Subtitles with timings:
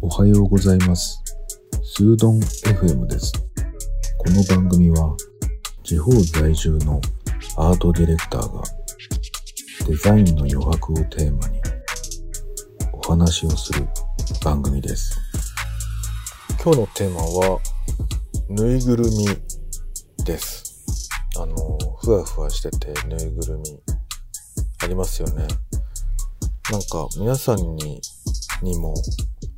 [0.00, 1.20] おはようございます。
[1.82, 3.32] スードン FM です。
[4.18, 5.16] この番組は
[5.82, 7.00] 地方在住の
[7.56, 8.62] アートディレクターが
[9.88, 11.60] デザインの余白をテーマに
[12.92, 13.88] お話をする
[14.44, 15.18] 番組です。
[16.62, 17.60] 今日のテーマは、
[18.48, 19.26] ぬいぐるみ
[20.24, 21.08] です。
[21.36, 21.56] あの、
[22.00, 23.80] ふわふわしててぬいぐるみ
[24.82, 25.46] ありますよね。
[26.70, 28.00] なんか皆さんに、
[28.62, 28.94] にも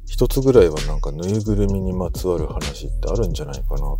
[0.07, 3.99] 一つぐらいはなんかぬいぐるみにまつわる話ってあるんじゃないかなと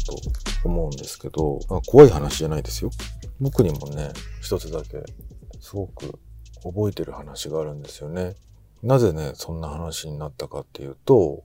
[0.65, 2.91] 思うんですけど、まあ、怖い話じゃないですよ。
[3.41, 4.11] 僕にもね、
[4.41, 5.03] 一つだけ
[5.61, 6.21] すごく
[6.63, 8.35] 覚えてる話があるんですよね。
[8.83, 11.43] なぜね、そんな話になったかっていうと、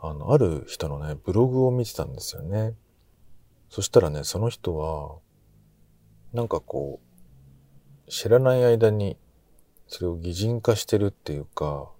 [0.00, 2.74] あの、ある人のね、ブログを見てたんですよね。
[3.68, 5.18] そしたらね、その人は、
[6.32, 7.00] なんかこ
[8.06, 9.18] う、知らない間に、
[9.90, 11.90] それを擬人化してるっていうか、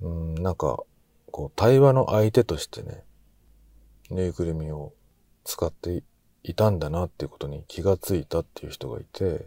[0.00, 0.84] うん、なんか、
[1.32, 3.02] こう、対話の相手としてね、
[4.10, 4.92] ぬいぐるみを
[5.44, 6.04] 使って
[6.44, 9.44] いたんだなっていうことに気がついたっていう人がいて、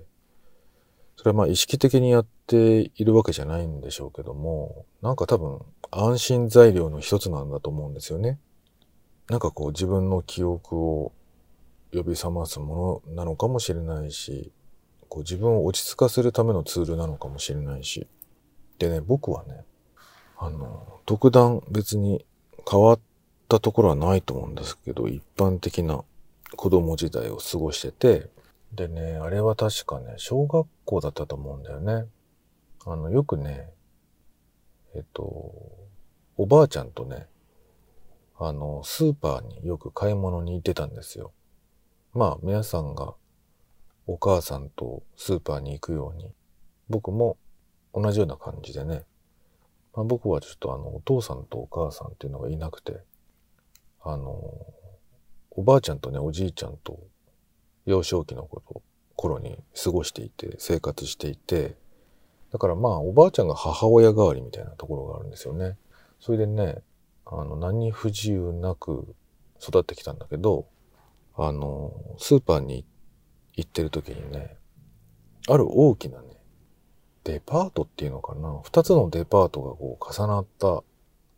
[1.15, 8.39] それはまあ意識的にやっているわけじゃないんでしょうけども、なんか多分安心材料の一つなんだと思うんですよね。
[9.29, 11.13] なんかこう自分の記憶を
[11.93, 14.51] 呼び覚ますものなのかもしれないし、
[15.09, 18.07] こう自分を落ち着かせるためのツールなのかもしれないし。
[18.77, 19.65] でね、僕はね、
[20.37, 22.25] あの、特段別に
[22.69, 22.99] 変わっ
[23.49, 26.03] たところはないと思うんですけど、一般的な
[26.55, 28.29] 子供時代を過ごしてて、
[28.73, 32.05] でね、あれは確かね、小学校だったと思うんだよね。
[32.85, 33.69] あの、よくね、
[34.95, 35.53] えっと、
[36.37, 37.27] おばあちゃんとね、
[38.37, 41.33] あの、スーパーによく買い物に行ってたんですよ。
[42.13, 43.13] まあ、皆さんが
[44.11, 46.31] お母さんとスーパーに行くように、
[46.89, 47.37] 僕も
[47.93, 49.03] 同じような感じでね、
[49.95, 53.03] まあ、僕はちょっとあの、お父さんとお母さんっていうのがいなくて、
[54.01, 54.33] あの、
[55.51, 56.99] おばあちゃんとね、おじいちゃんと
[57.85, 58.81] 幼少期のこと、
[59.15, 61.75] 頃に過ごしていて、生活していて、
[62.51, 65.77] だからまあ、おばあちゃんが母親代わりみたいなところがあるんですよね。
[66.19, 66.77] それでね、
[67.27, 69.13] あの、何不自由なく
[69.61, 70.65] 育ってきたんだけど、
[71.35, 72.89] あの、スーパーに行っ
[73.67, 74.57] てる時にね、
[75.47, 76.27] ある大きなね、
[77.23, 80.83] デパートっていうのかな二つのデパートがこう重なった、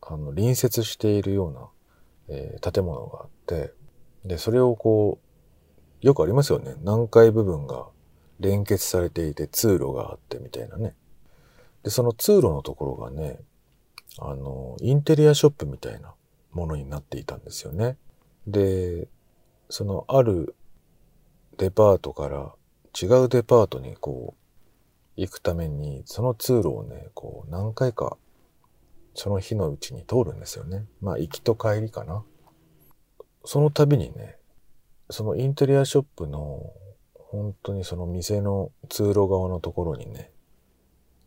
[0.01, 1.69] あの、隣接しているような、
[2.29, 3.73] えー建物があって、
[4.25, 5.19] で、それをこ
[6.01, 6.75] う、よくありますよね。
[6.83, 7.87] 何階部分が
[8.39, 10.95] 連結されていて通路があってみたいなね。
[11.83, 13.39] で、その通路のところがね、
[14.19, 16.13] あの、インテリアショップみたいな
[16.51, 17.97] ものになっていたんですよね。
[18.47, 19.07] で、
[19.69, 20.55] そのある
[21.61, 22.55] デパートから
[22.99, 28.17] 違うデパートにこう行くために、その通路をね、こう何回か
[29.13, 30.85] その日のうちに通るんですよね。
[31.01, 32.23] まあ行きと帰りかな。
[33.45, 34.37] その度にね、
[35.11, 36.73] そのインテリアショップの
[37.13, 40.31] 本当にその店の通路側のところにね、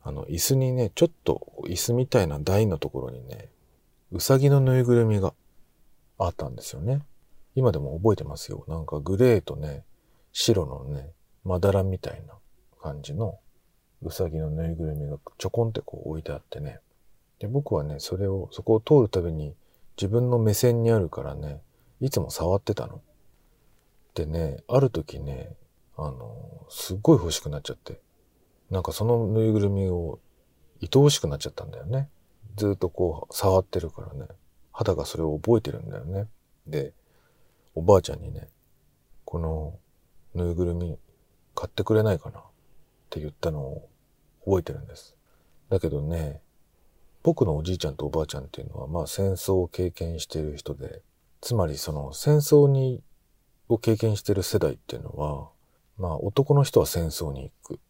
[0.03, 3.51] あの椅子にね、ちょっと椅子みたいな台のところにね、
[4.11, 5.33] うさぎのぬいぐるみが
[6.19, 7.03] あったんですよね。
[7.55, 8.65] 今でも覚えてますよ。
[8.67, 9.85] なんかグレーとね、
[10.35, 11.13] 白のね、
[11.45, 12.35] まだらみたいな
[12.83, 13.39] 感じの
[14.03, 16.81] うさぎのぬいぐるみがちょこんってこう置いてあってね。
[17.39, 19.55] で、僕はね、それを、そこを通るたびに
[19.97, 21.61] 自分の目線にあるからね、
[22.01, 23.01] いつも触ってたの。
[24.15, 25.55] でね、ある時ね、
[25.97, 28.01] あの、すっごい欲しくなっちゃって。
[28.71, 30.19] なんかそのぬいぐるみを
[30.83, 32.09] 愛おしくなっちゃったんだよね。
[32.57, 34.27] ずっとこう触ってるからね。
[34.73, 36.27] 肌がそれを覚えてるんだよね。
[36.67, 36.93] で、
[37.77, 38.49] おばあちゃんにね、
[39.25, 39.79] この
[40.35, 40.99] ぬいぐるみ
[41.55, 42.41] 買ってくれないかな？
[42.41, 42.43] っ
[43.11, 43.89] て言ったのを
[44.45, 45.17] 覚えてるんです。
[45.71, 46.41] だけどね、
[47.23, 51.03] 僕のおじいちゃんとおばあちゃんっていうのはまあ戦争を経験している人で、
[51.41, 53.03] つまりその戦争に、
[53.69, 55.49] を経験している世代っていうのは、
[55.97, 57.81] まあ男の人は戦争に行く。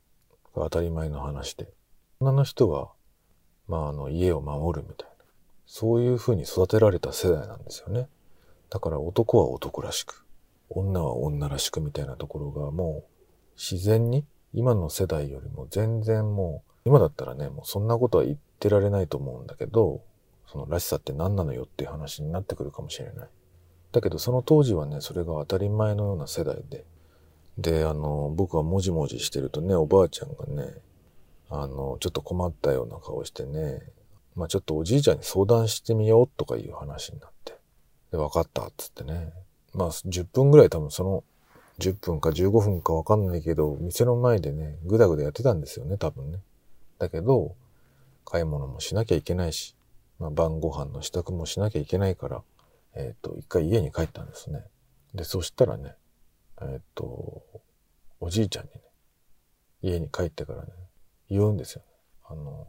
[0.54, 1.68] 当たり前の話で。
[2.20, 2.92] 女の人は、
[3.66, 5.14] まああの家を守るみたいな。
[5.66, 8.06] そういうふうに育てられた世代なんですよね。
[8.70, 10.23] だから男は男らしく、
[10.70, 13.14] 女は女らしくみたいなところがもう
[13.56, 20.02] 自然に今の世代よりも全然もう、今だったらね、もうそんなことは言ってられないと思うんだけど、
[20.46, 23.28] そのらしさって何なのよっていう話になってくるかもしれない。
[23.90, 26.84] だけどその当時はね、それが当たり前のような世代で、
[27.58, 30.74] で、あの、僕はもじもじしてるとね、おばあちゃんがね、
[31.50, 33.82] あの、ちょっと困ったような顔してね、
[34.36, 37.54] まあちょっとおじいちゃんに相談してみようとかいう話になって。
[38.12, 39.32] で、分かったっつってね。
[39.74, 41.24] まあ10分ぐらい多分その
[41.78, 46.38] 10分か15分か分かんないけど、店の前でね、ぐだぐだやってたんですよね、多分ね。
[46.98, 47.56] だけど、
[48.24, 49.74] 買い物もしなきゃいけないし、
[50.18, 52.42] まあ、晩ご飯の支度もしなきゃいけないから、
[52.94, 54.64] えっ、ー、と、一回家に帰ったんですね。
[55.14, 55.96] で、そしたらね、
[56.60, 57.42] えっ、ー、と、
[58.20, 58.80] おじいちゃんにね、
[59.82, 60.68] 家に帰ってからね、
[61.28, 61.86] 言うんですよね。
[62.26, 62.66] あの、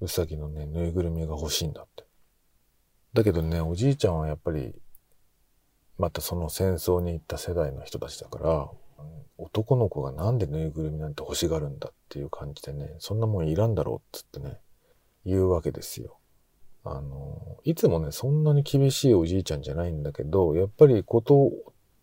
[0.00, 2.04] うさぎのね、ぬいぐるみが欲しいんだって。
[3.12, 4.74] だけどね、おじいちゃんはやっぱり、
[5.98, 8.70] またその戦争に行った世代の人たちだから、
[9.38, 14.58] 男の子がなんでぬいぐるみなんて欲しがるんだっていう感じでね、そんなもんいらんだろうっつってね、
[15.24, 16.18] 言うわけですよ。
[16.84, 21.50] あの、いつもね、そんなに厳しいおじいちゃんじゃないんだけど、やっぱりこと、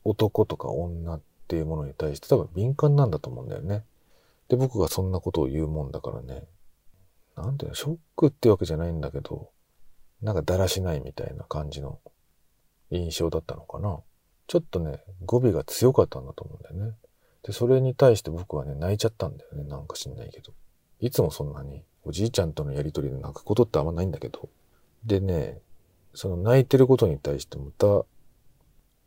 [0.03, 3.85] 男とか女っていうものに対して多分敏感なんだと思うんだよね。
[4.49, 6.47] で、僕がそんなことを言うもんだからね、
[7.35, 9.51] なんていうの、ショックってわけじゃないんだけど、
[10.21, 11.99] なんかだらしないみたいな感じの
[12.91, 13.99] 印象だったのかな。
[14.47, 16.95] ちょっとね、語尾が強かったんだと思うんだよね。
[17.43, 19.63] で、それに対して僕はね、泣いちゃったんだよね。
[19.63, 20.51] なんか知んないけど。
[20.99, 24.49] いつもそんなに、おじいちゃんとのやりとりで泣くことってあんまないんだけど。
[25.05, 25.59] でね、
[26.13, 28.07] その泣いてることに対してまた、お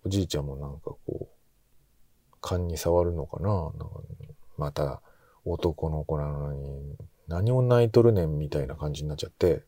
[0.07, 1.27] じいちゃんもなんかこう、
[2.41, 4.01] 勘に触るのかななんか
[4.57, 5.01] また、
[5.45, 6.97] 男の子なのに、
[7.29, 9.63] 何を泣いとるねんみたいな感じになっちゃって、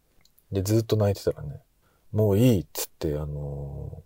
[0.52, 1.60] で、ずっと泣いてたらね、
[2.12, 4.02] もういいっつって、あの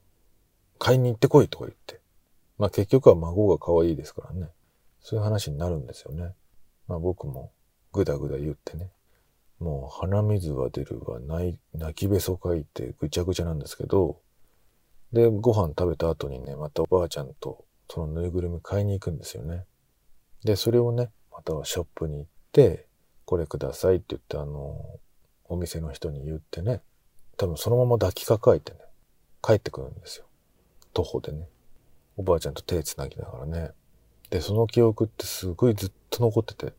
[0.79, 2.01] ー、買いに行ってこいとか言って。
[2.59, 4.49] まあ結局は孫が可愛いですからね。
[5.01, 6.35] そういう話になるんですよね。
[6.89, 7.53] まあ僕も
[7.93, 8.91] ぐだぐだ言ってね。
[9.59, 11.59] もう鼻水は出るわ、泣
[11.95, 14.21] きべそかいてぐちゃぐちゃなんですけど、
[15.13, 19.65] で、ご飯食べた後にね、またおばあちゃんとそのぬいぐるみ買いに行くんですよね。
[20.45, 22.87] で、それをね、またショップに行って、
[23.25, 24.99] これくださいって言って、あの、
[25.45, 26.81] お店の人に言ってね、
[27.41, 28.81] 多分そのまま抱きかかえてね、
[29.41, 30.27] 帰ってくるんですよ。
[30.93, 31.49] 徒歩でね。
[32.19, 33.71] おばあちゃんと手繋ぎながらね。
[34.29, 36.75] で、その記憶ってすごいずっと残ってて。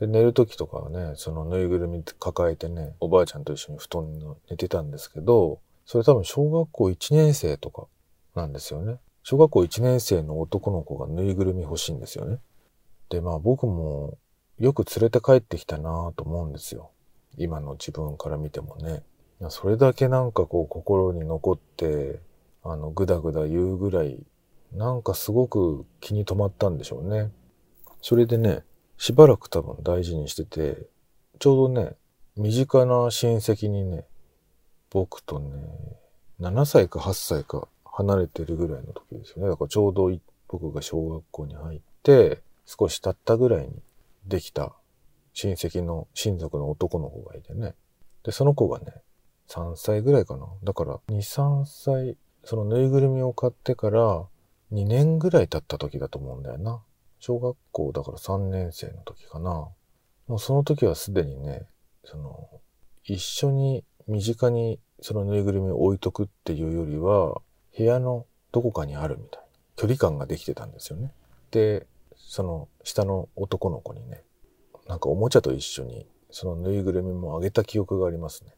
[0.00, 7.86] で、寝る時とかはね、そのぬいぐるみ抱えてね、おばあちゃんと一緒に布団に寝てたんですけど、それ多分小学校1年生とか
[8.34, 8.98] なんですよね。
[9.22, 12.40] 小学校1年生の男の子がぬいぐるみ欲しいんですよね。
[13.10, 14.18] で、まあ僕も
[14.58, 16.90] よく連れて帰ってきたなぁと思うんですよ。
[17.36, 19.04] 今の自分から見てもね。
[19.48, 22.20] それだけなんかこう心に残って、
[22.62, 24.22] あの、ぐだぐだ言うぐらい、
[24.72, 27.30] なんかすごく気に留まったんでしょうね。
[28.02, 28.64] それでね、
[28.98, 30.86] しばらく多分大事にしてて、
[31.38, 31.96] ちょうどね、
[32.36, 34.04] 身近な親戚にね、
[34.90, 35.50] 僕とね、
[36.40, 39.48] 7歳か8歳か離れてるぐらいの時ですよね。
[39.48, 40.10] だからちょうど
[40.48, 43.82] 僕が小学校に入って、少し経ったぐらいに
[44.26, 44.74] できた
[45.32, 47.74] 親戚の親族の男の子がいてね。
[48.22, 48.92] で、その子がね、
[49.50, 50.46] 3歳ぐらいかな。
[50.62, 54.26] だから2、3歳、そのぬいぐるみを買ってから
[54.72, 56.80] 2年ぐらい経った時だと思うんだよな。
[57.18, 59.68] 小学校だから3年生の時かな。
[60.28, 61.66] もうその時はすでにね、
[62.04, 62.48] その、
[63.04, 67.40] 一緒に身近にそのぬいぐるみを置いとくっていうよりは、
[67.76, 71.12] 部屋のどこかにあるみたいな距離感ができてたんですよね。
[71.50, 71.86] で、
[72.16, 74.22] その下の男の子にね、
[74.86, 78.52] なんかおもちゃと一緒にそのぬいぐるみもあげた記憶がありますね。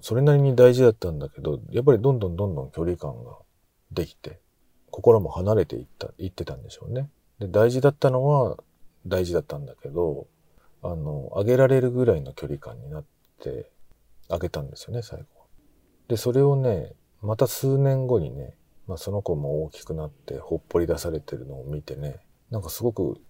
[0.00, 3.38] それなりに大事だったんだけど、やっぱりどんどんどんどん距離感が
[3.92, 4.40] できて、
[4.90, 7.08] 心も離れていった、いってたんでしょうね。
[7.38, 8.56] で、大事だったのは
[9.06, 10.26] 大事だったんだけど、
[10.82, 13.04] あの、あげられるぐらいの距離感になっ
[13.40, 13.70] て
[14.28, 15.46] あげたんですよね、最後は。
[16.08, 18.54] で、それをね、また数年後にね、
[18.86, 23.20] まあ、その子も大きくなってほっぽり出されてるのを見てね、なんかすごく、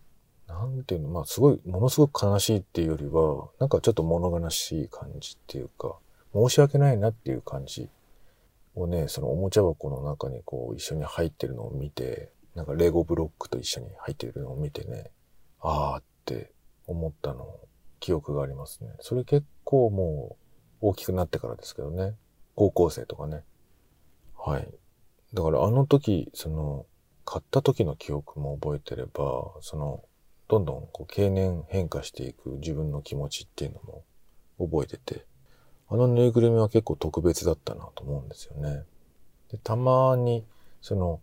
[0.49, 5.97] なんていうの、まあすごい、ものすごく悲しいっていうよりは、なんかちょっと物悲しい感じっていうか、
[6.35, 7.89] 申し訳ないなっていう感じ
[8.75, 15.11] をね、そのおもちゃ箱の中にこう一緒に入ってるのを見て、なんかレゴブロックと一緒に入ってるのを見てね、
[15.61, 16.53] あーって
[16.87, 17.61] 思ったの、
[18.01, 18.91] 記憶がありますね。
[19.01, 20.37] それ結構も
[20.81, 22.15] う大きくなってからですけどね。
[22.55, 23.45] 高校生とかね。
[24.37, 24.69] はい。
[25.33, 26.87] だからあの時、その、
[27.25, 30.03] 買った時の記憶も覚えてれば、その、
[30.49, 34.05] どんどんこう経年変化していく自分の気持ちっていうのも
[34.59, 35.25] 覚えてて、
[35.93, 38.85] あのぬいぐるみは結構特別だったなと思うんですよね。
[39.51, 40.43] で、たまに、
[40.81, 41.21] その、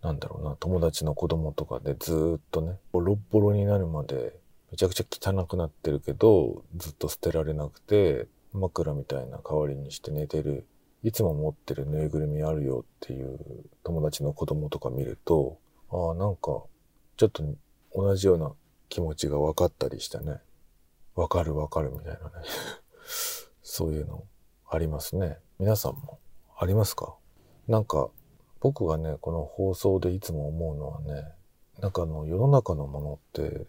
[0.00, 10.66] なんだろうな、友達の子供とかでずっとね、ボロボロになるまでめちゃくちゃ汚くなってるけど、ずっと捨てられなくて、枕みたいな代わりにして寝てる、
[11.02, 13.38] いつも持ってるぬいぐるみあるよっていう
[13.84, 15.58] 友達の子供とか見ると、
[15.90, 16.62] ああ、なんか、
[17.18, 17.44] ちょっと
[17.94, 18.50] 同じような
[18.88, 20.40] 気持ちが分かったりしてね。
[21.14, 22.22] わかるわかるみたいなね。
[23.68, 24.22] そういうの
[24.70, 25.38] ありますね。
[25.58, 26.20] 皆さんも
[26.56, 27.16] ありますか？
[27.66, 28.10] なんか
[28.60, 31.28] 僕がね、この放送でいつも思うのはね、
[31.80, 33.66] なんかあの世の中のものって、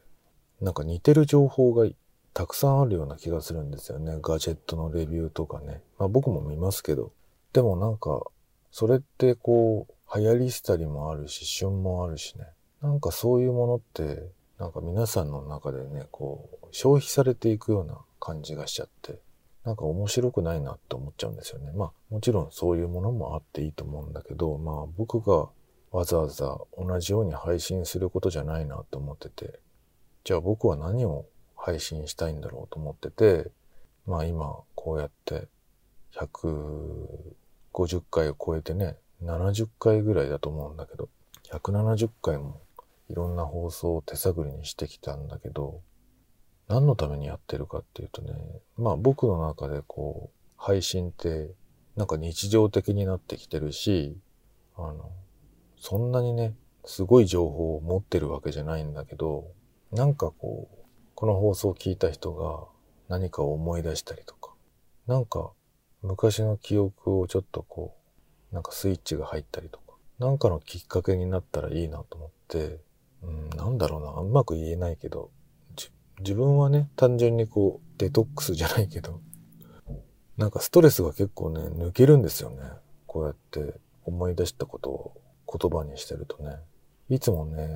[0.62, 1.88] なんか似てる情報が
[2.36, 4.20] たくさんあるような気がするんですよね。
[4.22, 5.82] ガジェットのレビューとかね。
[5.98, 7.12] まあ僕も見ますけど。
[7.54, 8.22] でもなんか、
[8.70, 12.46] それってこう、流行りしたりもあるし、旬もあるしね。
[12.84, 19.20] なんかそういうものって、なんか皆さんの中でね、こう、消費されていくような感じがしちゃって、
[19.68, 21.74] なんか面白くないなって思っちゃうんですよね。
[21.76, 25.50] まあもちろんそういうものもあっていいと思うんだけど、まあ僕が
[25.92, 29.60] わざわざ同じように配信することじゃないなと思ってて、
[30.24, 31.26] じゃあ僕は何を
[31.58, 33.52] 配信したいんだろうと思ってて、
[34.06, 35.50] まあ今こうやって
[36.14, 41.10] 150回を超えてね、70回ぐらいだと思うんだけど、
[41.52, 42.62] 170回も
[43.10, 45.82] いろんな放送を手探りにしてきたんだけど、
[46.68, 48.34] 何のためにやってるかっていうとね、
[48.78, 51.52] まあ僕の中でこう、配信って
[51.96, 54.18] なんか日常的になってきてるし、
[54.76, 55.12] あの、
[55.80, 56.56] そんなにね、
[56.86, 59.52] すごい情報を持ってるわけじゃないんだけど、
[59.92, 60.78] なんかこう、
[61.16, 62.66] この放送を聞いた人が
[63.10, 64.54] 何かを思い出したりとか、
[65.08, 65.52] なんか
[66.02, 67.96] 昔の記憶をちょっとこ
[68.52, 72.80] う、なんかスイッチが入ったりとか、なんかのきっかけになったらいいなと思って、
[73.24, 75.32] うん、なんだろうな、うまく言えないけど、
[76.20, 79.22] 自分はね、単純にこう、デトックスじゃないけど、
[80.38, 82.58] なんかストレスが結構ね、抜けるんですよね。
[83.06, 85.22] こうやって思い出したことを
[85.52, 86.58] 言葉にしてるとね。
[87.10, 87.68] いつもね、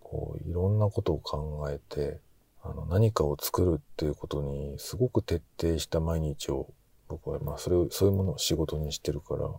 [0.00, 2.20] こう、いろんなことを考えて、
[2.62, 6.68] あの、何かを作るっていうことにすごく徹底した毎日を、
[7.08, 9.50] 僕はまあ、それを、そういうものを仕事にしてるから、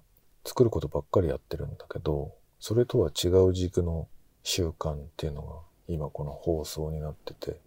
[0.43, 4.07] 作ることばっかりやってるんだけど、それとは違う軸の
[4.43, 7.59] 習慣っていうのが今この放送になってて、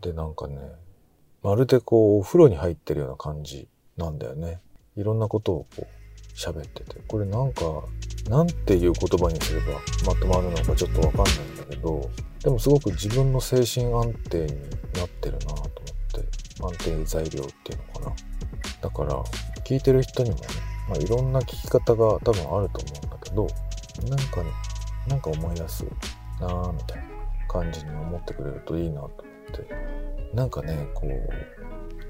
[0.00, 0.58] で、なんかね、
[1.42, 4.60] まるでこう、お風呂に入ってるような感じなんだよね。
[4.96, 6.00] いろんなことをこう、
[6.34, 7.00] 喋ってて。
[7.06, 7.64] これなんか、
[8.28, 12.10] なんていう言葉にすればまとまるのかちょっとわかんないんだけど、
[12.42, 14.48] でもすごく自分の精神安定に
[14.94, 18.16] なってるなと思って、安定材料っていうのかな。
[18.80, 19.22] だから、
[19.64, 20.42] 聞いてる人にもね、
[20.88, 23.46] まあ、いろんな聞き方が多分あると思うんだけど、
[24.08, 24.50] なんかね、
[25.08, 25.84] なんか思い出す
[26.40, 27.04] なぁ、みたいな
[27.48, 29.66] 感じに思ってくれるといいなとって、
[30.34, 31.10] なんかね、こう、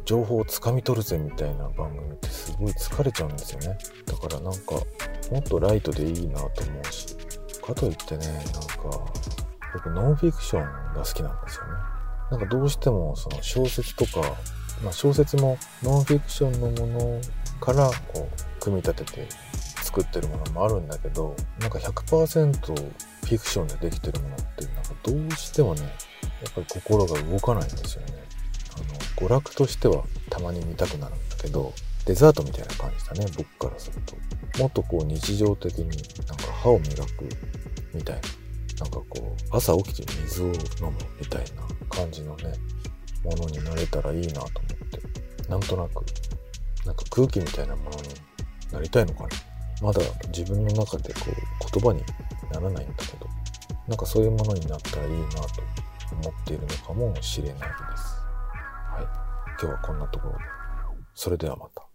[0.05, 3.79] 情報をつかみ取るぜみたいな番組ってすごい疲れちゃうんですよね。
[4.07, 4.75] だからなんか、
[5.31, 7.17] もっとライトでいいなと思うし、
[7.61, 9.13] かといってね、なんか、
[9.73, 11.71] 僕ノンフィクションが好きなんですよね。
[12.31, 14.21] なんかどうしてもその小説とか、
[14.83, 17.21] まあ小説もノンフィクションのもの
[17.61, 19.29] からこう、組み立てて
[19.83, 25.83] 作ってるものもあるんだけど、なんか100%フィクションでできてるものってなんかどうしてもね、
[26.49, 28.15] っぱり心が動かないんですよね。
[28.75, 28.85] あの、
[29.17, 31.73] 娯楽としてはたまに見たくなるんだけど、
[32.07, 34.17] デザートみたいな感じだね、僕からすると。
[34.59, 35.87] もっとこう日常的に
[36.27, 37.29] なんか歯を磨く
[37.95, 38.23] みたいな。
[38.81, 42.55] なんかこう、朝起きて水を飲むみたいな感じのね、
[43.23, 44.51] ものになれたらいいなと思っ
[44.89, 45.49] て。
[45.51, 46.05] なんとなく、
[46.87, 48.09] なんか空気みたいなものに
[48.73, 49.29] なりたいのかな。
[49.83, 52.03] まだ自分の中でこう、言葉に
[52.51, 53.27] ならないんだけど、
[53.87, 55.63] なんかそういうものになったらいいなと
[56.15, 57.65] 思っているのかもしれないで
[57.97, 58.17] す。
[58.91, 59.05] はい。
[59.61, 60.39] 今日はこんなところで。
[61.15, 61.90] それではまた。